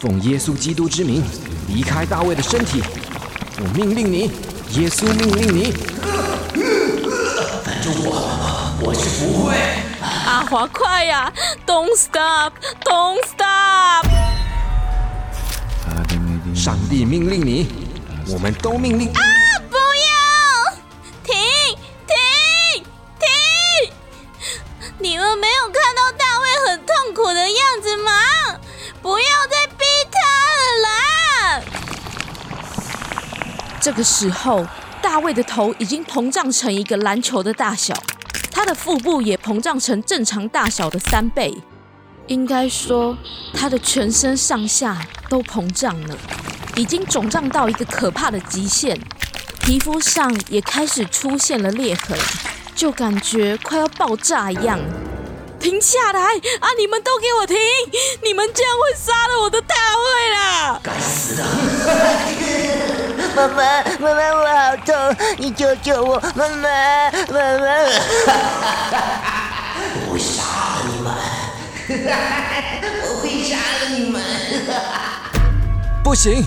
[0.00, 1.22] 奉耶稣基督之名，
[1.68, 2.82] 离开大卫的身体。
[3.58, 4.30] 我命令你，
[4.76, 5.72] 耶稣命令你。
[7.62, 9.54] 反正我我是不会。
[10.02, 11.32] 阿华，快呀
[11.64, 14.04] ！Don't stop！Don't stop！
[16.56, 17.68] 上帝命令你，
[18.28, 19.08] 我们都命令。
[19.10, 19.20] 啊
[19.70, 20.12] 不要！
[21.22, 21.36] 停！
[22.08, 22.84] 停！
[23.20, 23.92] 停！
[24.98, 28.10] 你们没有看到大卫很痛苦的样子吗？
[29.00, 29.43] 不要
[33.84, 34.66] 这个时候，
[35.02, 37.92] 大卫的头已经膨胀成一个篮球的大小，
[38.50, 41.54] 他的腹部也膨胀成正常大小的三倍。
[42.28, 43.14] 应该说，
[43.52, 46.16] 他的全身上下都膨胀了，
[46.76, 48.98] 已经肿胀到一个可怕的极限，
[49.60, 52.18] 皮肤上也开始出现了裂痕，
[52.74, 54.80] 就感觉快要爆炸一样。
[55.60, 56.68] 停下来啊！
[56.78, 57.56] 你们都给我停！
[58.22, 60.80] 你们这样会杀了我的大卫啦！
[60.82, 61.44] 该死的！
[63.34, 64.94] 妈妈，妈妈，我好痛，
[65.38, 67.66] 你救救我，妈妈，妈妈。
[70.08, 70.42] 我杀
[70.78, 71.12] 了你们！
[73.02, 74.22] 我会杀了你们！
[76.04, 76.46] 不行，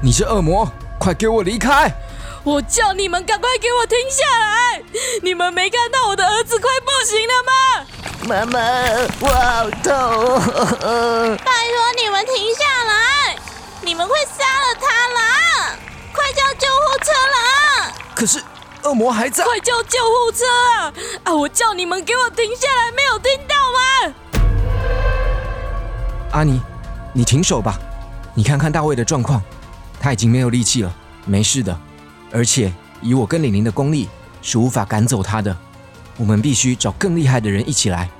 [0.00, 1.92] 你是恶魔，快给我离开！
[2.44, 4.80] 我叫你们赶快给我停下来！
[5.22, 7.52] 你们没看到我的儿子快不行了吗？
[8.28, 8.60] 妈妈，
[9.20, 9.92] 我好痛。
[11.38, 13.36] 拜托你们停下来！
[13.80, 15.27] 你们会杀了他啦！
[18.18, 18.42] 可是
[18.82, 19.44] 恶魔还在。
[19.44, 20.44] 快叫救护车
[20.76, 20.92] 啊！
[21.22, 21.32] 啊！
[21.32, 24.14] 我叫你们给我停下来，没有听到吗？
[26.32, 26.60] 阿尼，
[27.12, 27.78] 你停手吧。
[28.34, 29.40] 你看看大卫的状况，
[30.00, 30.92] 他已经没有力气了，
[31.26, 31.78] 没事的。
[32.32, 34.08] 而且以我跟李玲的功力，
[34.42, 35.56] 是无法赶走他的。
[36.16, 38.10] 我们必须找更厉害的人一起来。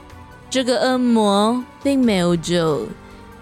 [0.49, 2.87] 这个恶魔并没有救，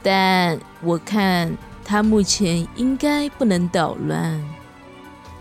[0.02, 4.42] 但我看他目前应该不能捣乱。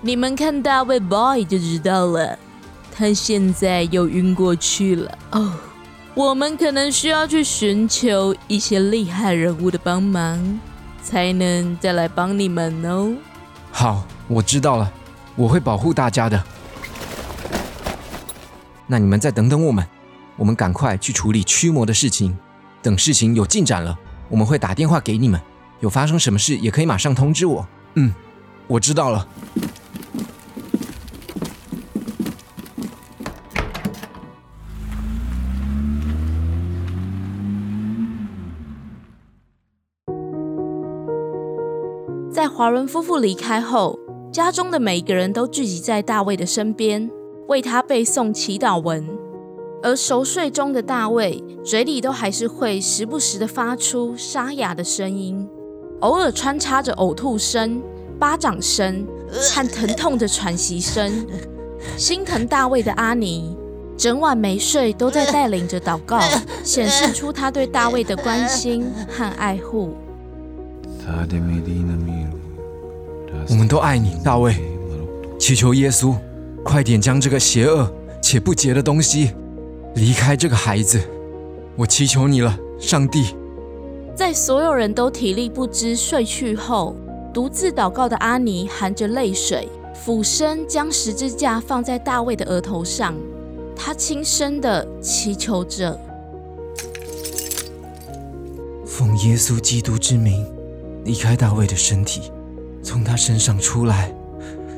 [0.06, 2.38] 你们看大卫 boy 就知道了，
[2.92, 5.18] 他现在又晕过去了。
[5.32, 5.52] 哦，
[6.14, 10.60] 我们可能需要去寻求一些厉害人物的帮忙，
[11.02, 13.16] 才能再来帮你们哦。
[13.72, 14.94] 好，我知道了，
[15.36, 16.44] 我会保护大家的。
[18.86, 19.84] 那你们再等等我们，
[20.36, 22.38] 我们赶快去处理驱魔的事情。
[22.84, 23.98] 等事情有进展了，
[24.30, 25.42] 我们会打电话给你们。
[25.80, 27.68] 有发生什么事也可以马上通知我。
[27.96, 28.14] 嗯，
[28.68, 29.28] 我知道了。
[42.58, 44.00] 华伦夫妇离开后，
[44.32, 47.12] 家中的每一个人都聚集在大卫的身边，
[47.50, 49.06] 为他背诵祈祷文。
[49.84, 55.46] 而熟睡中的大卫，嘴里都还是会时不时的发出沙哑的声音，
[56.00, 57.84] 偶尔穿插着呕吐声、
[58.18, 61.28] 巴掌声和疼痛的喘息声。
[61.98, 63.54] 心疼大卫的阿尼，
[63.98, 66.22] 整晚没睡，都在带领着祷告，
[66.64, 69.94] 显示出他对大卫的关心和爱护。
[73.50, 74.56] 我们都爱你，大卫。
[75.40, 76.16] 祈求耶稣，
[76.64, 79.32] 快点将这个邪恶且不洁的东西
[79.96, 81.00] 离开这个孩子。
[81.76, 83.36] 我祈求你了，上帝。
[84.16, 86.96] 在所有人都体力不支睡去后，
[87.34, 93.14] 独自祷告的阿尼含着泪水，俯身将十字架放在大卫的额头上，
[93.76, 96.00] 他轻声的祈求着
[98.88, 100.46] ：“奉耶稣基督之名，
[101.04, 102.32] 离开大卫的身体，
[102.86, 104.16] 从他身上出来，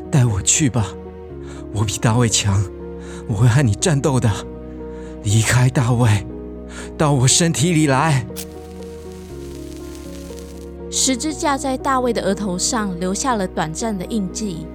[0.09, 0.87] 带我去吧。
[1.73, 2.63] 我比大卫强，
[3.27, 4.31] 我会和你战斗的。
[5.23, 6.25] 离开大卫，
[6.97, 8.25] 到我身体里来。”
[10.89, 14.65] 十字架在大卫的额头上留下了短暂的印记，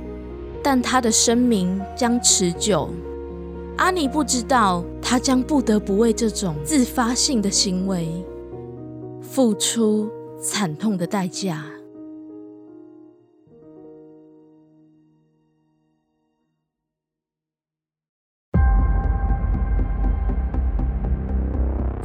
[0.63, 2.91] 但他的生命将持久。
[3.79, 8.23] 阿尼不知道，他将不得不为这种自发性的行为
[9.23, 11.65] 付出惨痛的代价。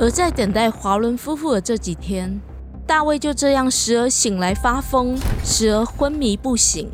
[0.08, 2.40] 而在等待华伦夫妇的这几天。
[2.86, 6.90] 大卫就这样时而醒来发疯，时而昏迷不醒。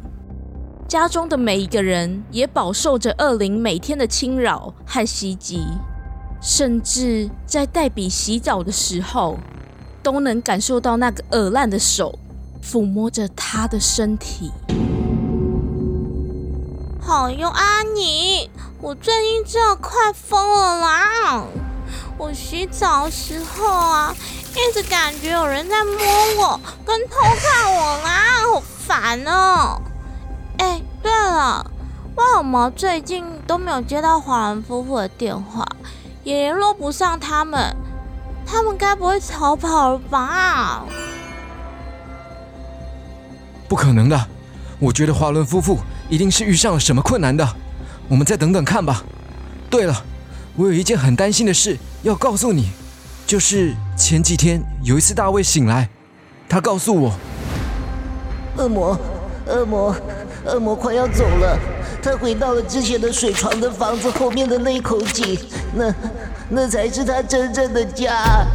[0.88, 5.64] 家中的每一个人也饱受着恶灵每天的侵扰和袭击，
[6.42, 9.38] 甚至在黛比洗澡的时候，
[10.02, 12.18] 都能感受到那个恶烂的手
[12.64, 14.52] 抚摸着她的身体。
[17.00, 18.50] 好哟，阿尼，
[18.82, 21.46] 我最近真的快疯了啦！
[22.24, 24.16] 我洗澡时候啊。
[24.56, 25.96] 一直感觉有人在摸
[26.38, 29.82] 我，跟偷看我啦，好烦哦！
[30.60, 31.72] 哎，对了，
[32.16, 35.68] 为什么最近都没有接到华人夫妇的电话，
[36.24, 37.76] 也联络不上他们？
[38.46, 40.84] 他们该不会逃跑了吧？
[43.68, 44.28] 不可能的，
[44.78, 47.48] 我觉得华伦夫妇一定是遇上了什么困难的。
[48.08, 49.04] 我们再等等看吧。
[49.68, 50.06] 对了，
[50.56, 52.72] 我有一件很担心的事要告诉你。
[53.26, 55.90] 就是前几天有一次，大卫醒来，
[56.48, 57.14] 他告诉我，
[58.58, 59.00] 恶魔，
[59.48, 59.96] 恶魔，
[60.46, 61.58] 恶魔快要走了。
[62.04, 65.40] 他回到了之前的水床的房子后面的那口井，
[65.74, 65.96] 那，
[66.50, 68.46] 那才是他真正的家。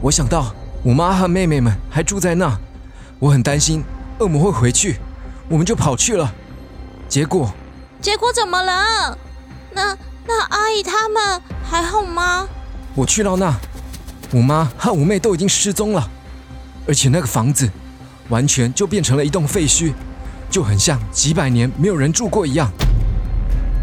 [0.00, 2.56] 我想到我妈和妹妹们还住在那，
[3.18, 3.82] 我很担心
[4.20, 5.00] 恶魔会回去，
[5.48, 6.32] 我们就跑去了。
[7.08, 7.52] 结果，
[8.00, 9.18] 结果怎么了？
[9.72, 12.46] 那那阿姨他们还好吗？
[12.94, 13.54] 我去到那，
[14.30, 16.06] 我妈和五妹都已经失踪了，
[16.86, 17.66] 而且那个房子
[18.28, 19.94] 完全就变成了一栋废墟，
[20.50, 22.70] 就很像几百年没有人住过一样。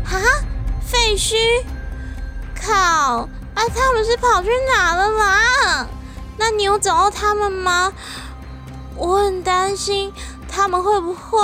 [0.05, 0.13] 啊，
[0.86, 1.34] 废墟！
[2.53, 3.27] 靠！
[3.55, 5.88] 啊，他们是跑去哪了啦？
[6.38, 7.91] 那你有找到他们吗？
[8.95, 10.13] 我很担心
[10.47, 11.39] 他们会不会……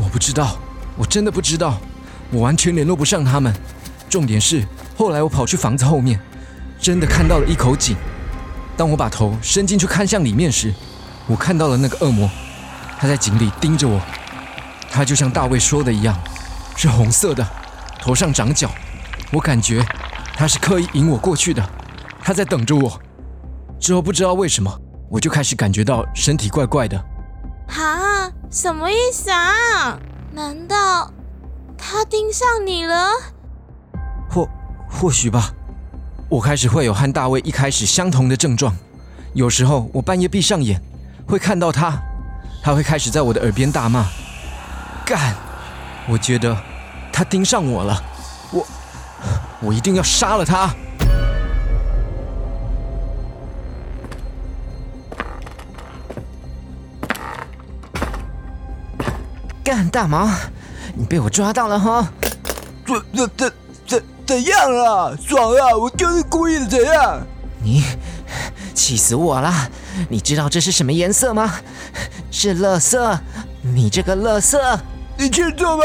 [0.00, 0.56] 我不知道，
[0.96, 1.78] 我真的不知道，
[2.32, 3.54] 我完全联络不上他们。
[4.10, 4.66] 重点是，
[4.98, 6.20] 后来我跑去房子后面。
[6.80, 7.94] 真的看到了一口井。
[8.76, 10.72] 当我把头伸进去看向里面时，
[11.26, 12.28] 我看到了那个恶魔，
[12.98, 14.00] 他在井里盯着我。
[14.90, 16.18] 他就像大卫说的一样，
[16.76, 17.46] 是红色的，
[18.00, 18.70] 头上长角。
[19.30, 19.84] 我感觉
[20.34, 21.62] 他是刻意引我过去的，
[22.22, 23.00] 他在等着我。
[23.78, 24.74] 之后不知道为什么，
[25.10, 26.96] 我就开始感觉到身体怪怪的。
[27.68, 28.32] 啊？
[28.50, 29.98] 什么意思啊？
[30.32, 31.12] 难道
[31.76, 33.10] 他盯上你了？
[34.90, 35.52] 或许吧。
[36.28, 38.74] 我开始会有和大卫一开始相同的症状，
[39.32, 40.80] 有时候我半夜闭上眼，
[41.26, 41.98] 会看到他，
[42.62, 44.06] 他会开始在我的耳边大骂
[45.04, 45.34] ：“干！”
[46.08, 46.56] 我觉得
[47.12, 48.02] 他盯上我了，
[48.52, 48.66] 我
[49.60, 50.74] 我一定要杀了他！
[59.64, 60.28] 干大毛，
[60.94, 62.08] 你被我抓到了哈！
[62.86, 63.52] 这这这。
[64.30, 65.10] 怎样啊？
[65.26, 65.74] 爽啊！
[65.76, 67.20] 我就是故意的，怎样？
[67.58, 67.82] 你
[68.72, 69.52] 气死我了！
[70.08, 71.52] 你知道这是什么颜色吗？
[72.30, 73.18] 是乐色！
[73.60, 74.78] 你这个乐色！
[75.18, 75.82] 你去做吧？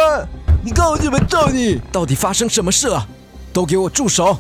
[0.64, 1.82] 你看我怎么揍你！
[1.92, 3.08] 到底发生什么事了？
[3.52, 4.38] 都给我住手！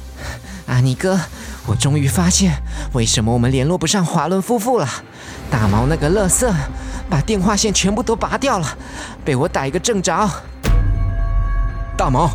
[0.67, 1.19] 阿尼哥，
[1.65, 2.61] 我终于发现
[2.93, 4.87] 为什么我们联络不上华伦夫妇了。
[5.49, 6.53] 大毛那个乐色
[7.09, 8.77] 把电话线全部都拔掉了，
[9.25, 10.29] 被我逮个正着。
[11.97, 12.29] 大毛，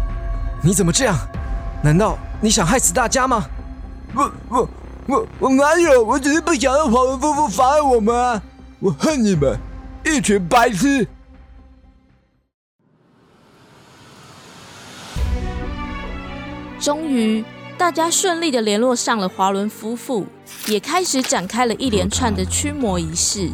[0.64, 1.16] 你怎么这样？
[1.82, 3.46] 难道你想害死大家吗？
[4.14, 4.68] 我我
[5.06, 6.04] 我我哪有？
[6.04, 8.42] 我只是不想让华文夫妇妨碍我们。
[8.80, 9.58] 我恨你们，
[10.04, 11.06] 一群白痴！
[16.78, 17.44] 终于，
[17.78, 20.26] 大家顺利的联络上了华伦夫妇，
[20.66, 23.50] 也开始展开了一连串的驱魔仪式。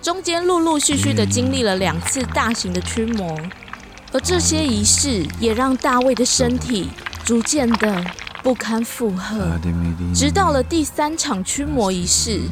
[0.00, 3.36] 中间陆陆续续的经历了两次大型的驱魔，
[4.12, 6.88] 而这些仪式也让大卫的身体。
[7.32, 8.04] 逐渐的
[8.42, 9.58] 不堪负荷，
[10.14, 12.42] 直到了第三场驱魔仪式，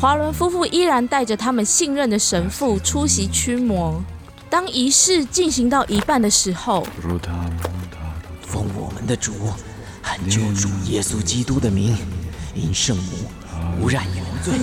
[0.00, 4.00] 华伦夫妇依然带着他们信任的神父出席驱魔。
[4.48, 6.86] 当仪式进行到一半的时候，
[8.42, 9.32] 奉我们的主
[10.00, 11.96] 喊救主耶稣基督的名，
[12.54, 13.02] 因圣母
[13.80, 14.54] 无染原罪，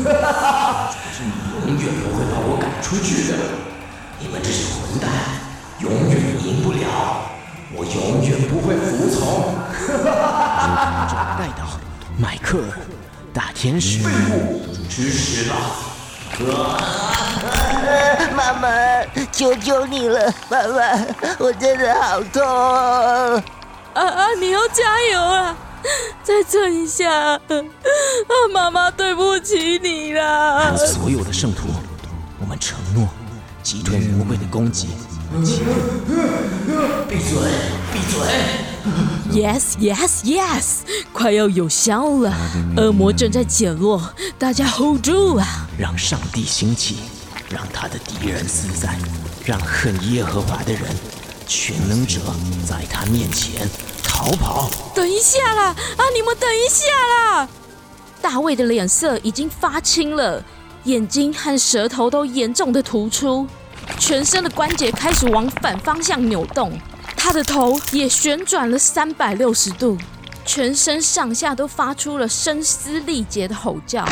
[1.67, 3.36] 永远不会把我赶出去的。
[4.21, 5.11] 你们这些混蛋，
[5.82, 6.74] 永远赢不了，
[7.78, 9.53] 我永远不会服从。
[11.38, 11.78] 带到
[12.17, 12.80] 迈克尔，
[13.34, 13.99] 大天使，
[14.89, 15.55] 吃屎吧！
[18.36, 18.69] 妈妈，
[19.32, 21.05] 求求你了，妈妈，
[21.38, 22.41] 我真的好痛。
[22.43, 23.43] 啊
[23.93, 24.34] 啊！
[24.39, 25.55] 你要加油啊！
[26.23, 27.39] 再撑一下，啊！
[28.53, 30.73] 妈妈对不起你啦。
[30.76, 31.67] 所有的圣徒，
[32.39, 33.07] 我们承诺
[33.63, 34.89] 击退魔鬼的攻击。
[37.07, 37.38] 闭嘴！
[37.93, 38.21] 闭嘴
[39.32, 40.65] ！Yes, yes, yes！
[41.13, 42.34] 快要有效了，
[42.76, 44.01] 恶魔正在减弱，
[44.38, 45.67] 大家 hold 住啊！
[45.78, 46.97] 让上帝兴起，
[47.49, 48.97] 让他的敌人四散，
[49.45, 50.82] 让恨耶和华的人，
[51.47, 52.19] 全能者
[52.67, 53.67] 在他面前
[54.03, 54.69] 逃跑。
[54.93, 55.63] 等一下啦！
[55.67, 56.86] 啊，你们等一下
[57.36, 57.47] 啦！
[58.21, 60.43] 大卫的脸色已经发青了，
[60.86, 63.47] 眼睛和舌头都严重的突出。
[63.97, 66.77] 全身的关节开始往反方向扭动，
[67.15, 69.97] 他的头也旋转了三百六十度，
[70.45, 74.05] 全身上下都发出了声嘶力竭的吼叫。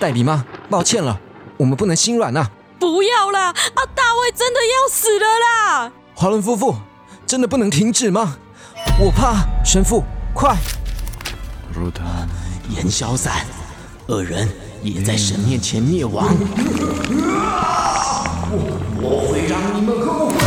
[0.00, 1.18] 黛比妈，抱歉了，
[1.56, 2.46] 我们不能心软呐！
[2.78, 3.48] 不要啦！
[3.48, 5.92] 啊，大卫真的要死了啦！
[6.14, 6.76] 华伦夫妇，
[7.26, 8.36] 真的不能停止吗？
[9.00, 10.04] 我怕神父，
[10.34, 10.56] 快！
[11.74, 12.04] 如他
[12.76, 13.46] 烟消散，
[14.08, 14.48] 恶人。
[14.84, 16.28] 也在神面前灭亡，
[19.00, 20.44] 我会让你们后悔的。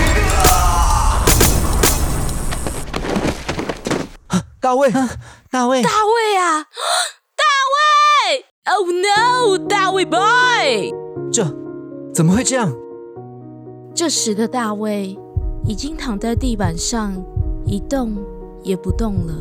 [4.59, 4.91] 大卫，
[5.49, 6.67] 大卫，大卫啊，
[7.35, 10.93] 大卫！Oh no，大卫 boy！
[11.31, 11.43] 这
[12.13, 12.71] 怎么会这样？
[13.95, 15.17] 这时的大卫
[15.65, 17.19] 已经躺在地板上，
[17.65, 18.15] 一动
[18.61, 19.33] 也不动了，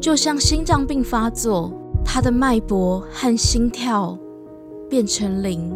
[0.00, 1.72] 就像心脏病发作，
[2.04, 4.18] 他的脉搏和心跳。
[4.92, 5.74] 变成零，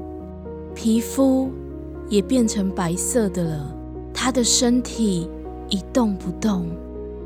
[0.74, 1.48] 皮肤
[2.10, 3.74] 也变成白色的了。
[4.12, 5.26] 他的身体
[5.70, 6.66] 一动不动，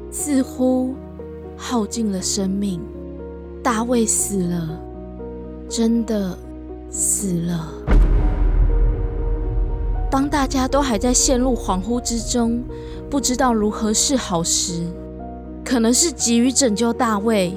[0.08, 0.94] 似乎
[1.56, 2.80] 耗尽了生命。
[3.60, 4.80] 大卫死了，
[5.68, 6.38] 真的
[6.88, 7.68] 死了。
[10.12, 12.62] 当大家都还在陷入恍惚之中，
[13.10, 14.86] 不知道如何是好时，
[15.64, 17.52] 可能是急于拯救大卫，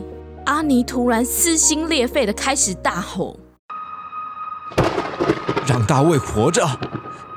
[0.45, 3.37] 阿尼突然撕心裂肺的开始大吼。
[5.65, 6.67] 让大卫活着，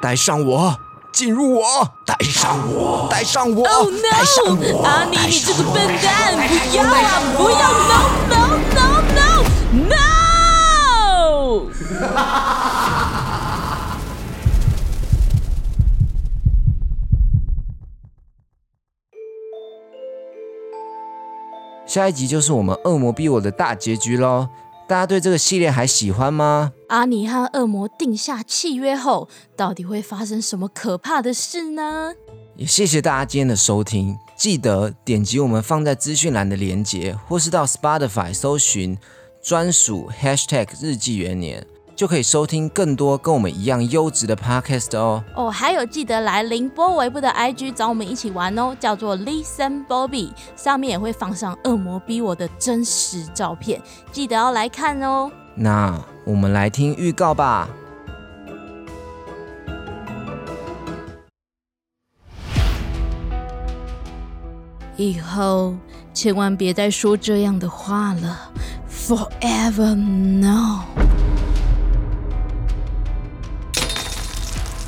[0.01, 0.77] 带上我，
[1.13, 1.63] 进入我，
[2.05, 3.65] 带上我，带上我，
[4.11, 7.57] 带上我，阿尼，你这个笨蛋，不要啊，不要
[8.29, 8.57] ，no，no，no，no！
[21.87, 24.49] 下一集就是我们恶魔逼我的大结局喽。
[24.89, 26.73] 大家对这个系列还喜欢吗？
[26.89, 32.15] 阿尼和恶魔定下契约后，到底会发生什么可怕的事呢？
[32.55, 38.97] 也谢谢大家今天的收听，记得点击我们放在资讯栏的链接，或是到 Spotify 搜寻
[39.43, 41.67] 专属 Hashtag 日记元年。
[41.97, 45.25] 就可以收听更多跟我们一样优质的 podcast 哦。
[45.35, 53.81] 哦，还有记得来凌波微步的 IG 找我们一起玩哦，叫做 Listen Bobby，上面也会放上恶魔逼我的真实照片，
[54.13, 55.31] 记得要来看哦。
[55.55, 57.67] 那我们来听预告吧。
[64.99, 65.75] 以后
[66.13, 68.51] 千万别再说这样的话了
[68.91, 71.06] ，Forever No。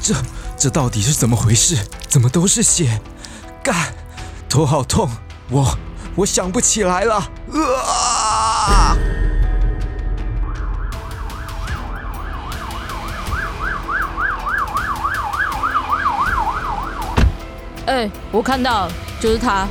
[0.09, 0.15] 这
[0.57, 1.77] 这到底是怎么回事？
[2.09, 2.99] 怎么都是血？
[3.63, 3.93] 干，
[4.49, 5.07] 头好痛，
[5.51, 5.77] 我
[6.17, 7.17] 我想不起来了。
[7.17, 8.97] 啊！
[17.85, 18.89] 哎，我看到，
[19.21, 19.69] 就是他。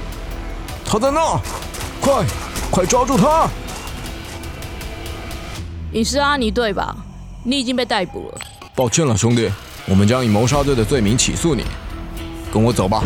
[0.86, 1.40] 他在那，
[2.00, 2.24] 快
[2.70, 3.50] 快抓住他！
[5.92, 6.96] 你是阿尼对吧？
[7.44, 8.40] 你已经被逮捕了。
[8.76, 9.52] 抱歉了，兄弟。
[9.90, 11.64] 我们将以谋杀罪的罪名起诉你，
[12.52, 13.02] 跟我走吧。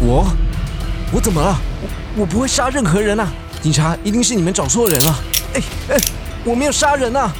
[0.00, 0.26] 我，
[1.12, 1.54] 我怎么了？
[2.16, 3.30] 我我不会杀任何人啊！
[3.60, 5.14] 警察一定是你们找错人了。
[5.54, 6.00] 哎哎，
[6.42, 7.30] 我没有杀人啊！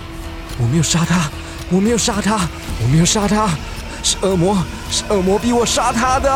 [0.59, 1.31] 我没有杀他，
[1.71, 2.37] 我没有杀他，
[2.83, 3.49] 我没有杀他，
[4.03, 6.31] 是恶魔，是恶魔逼我杀他的。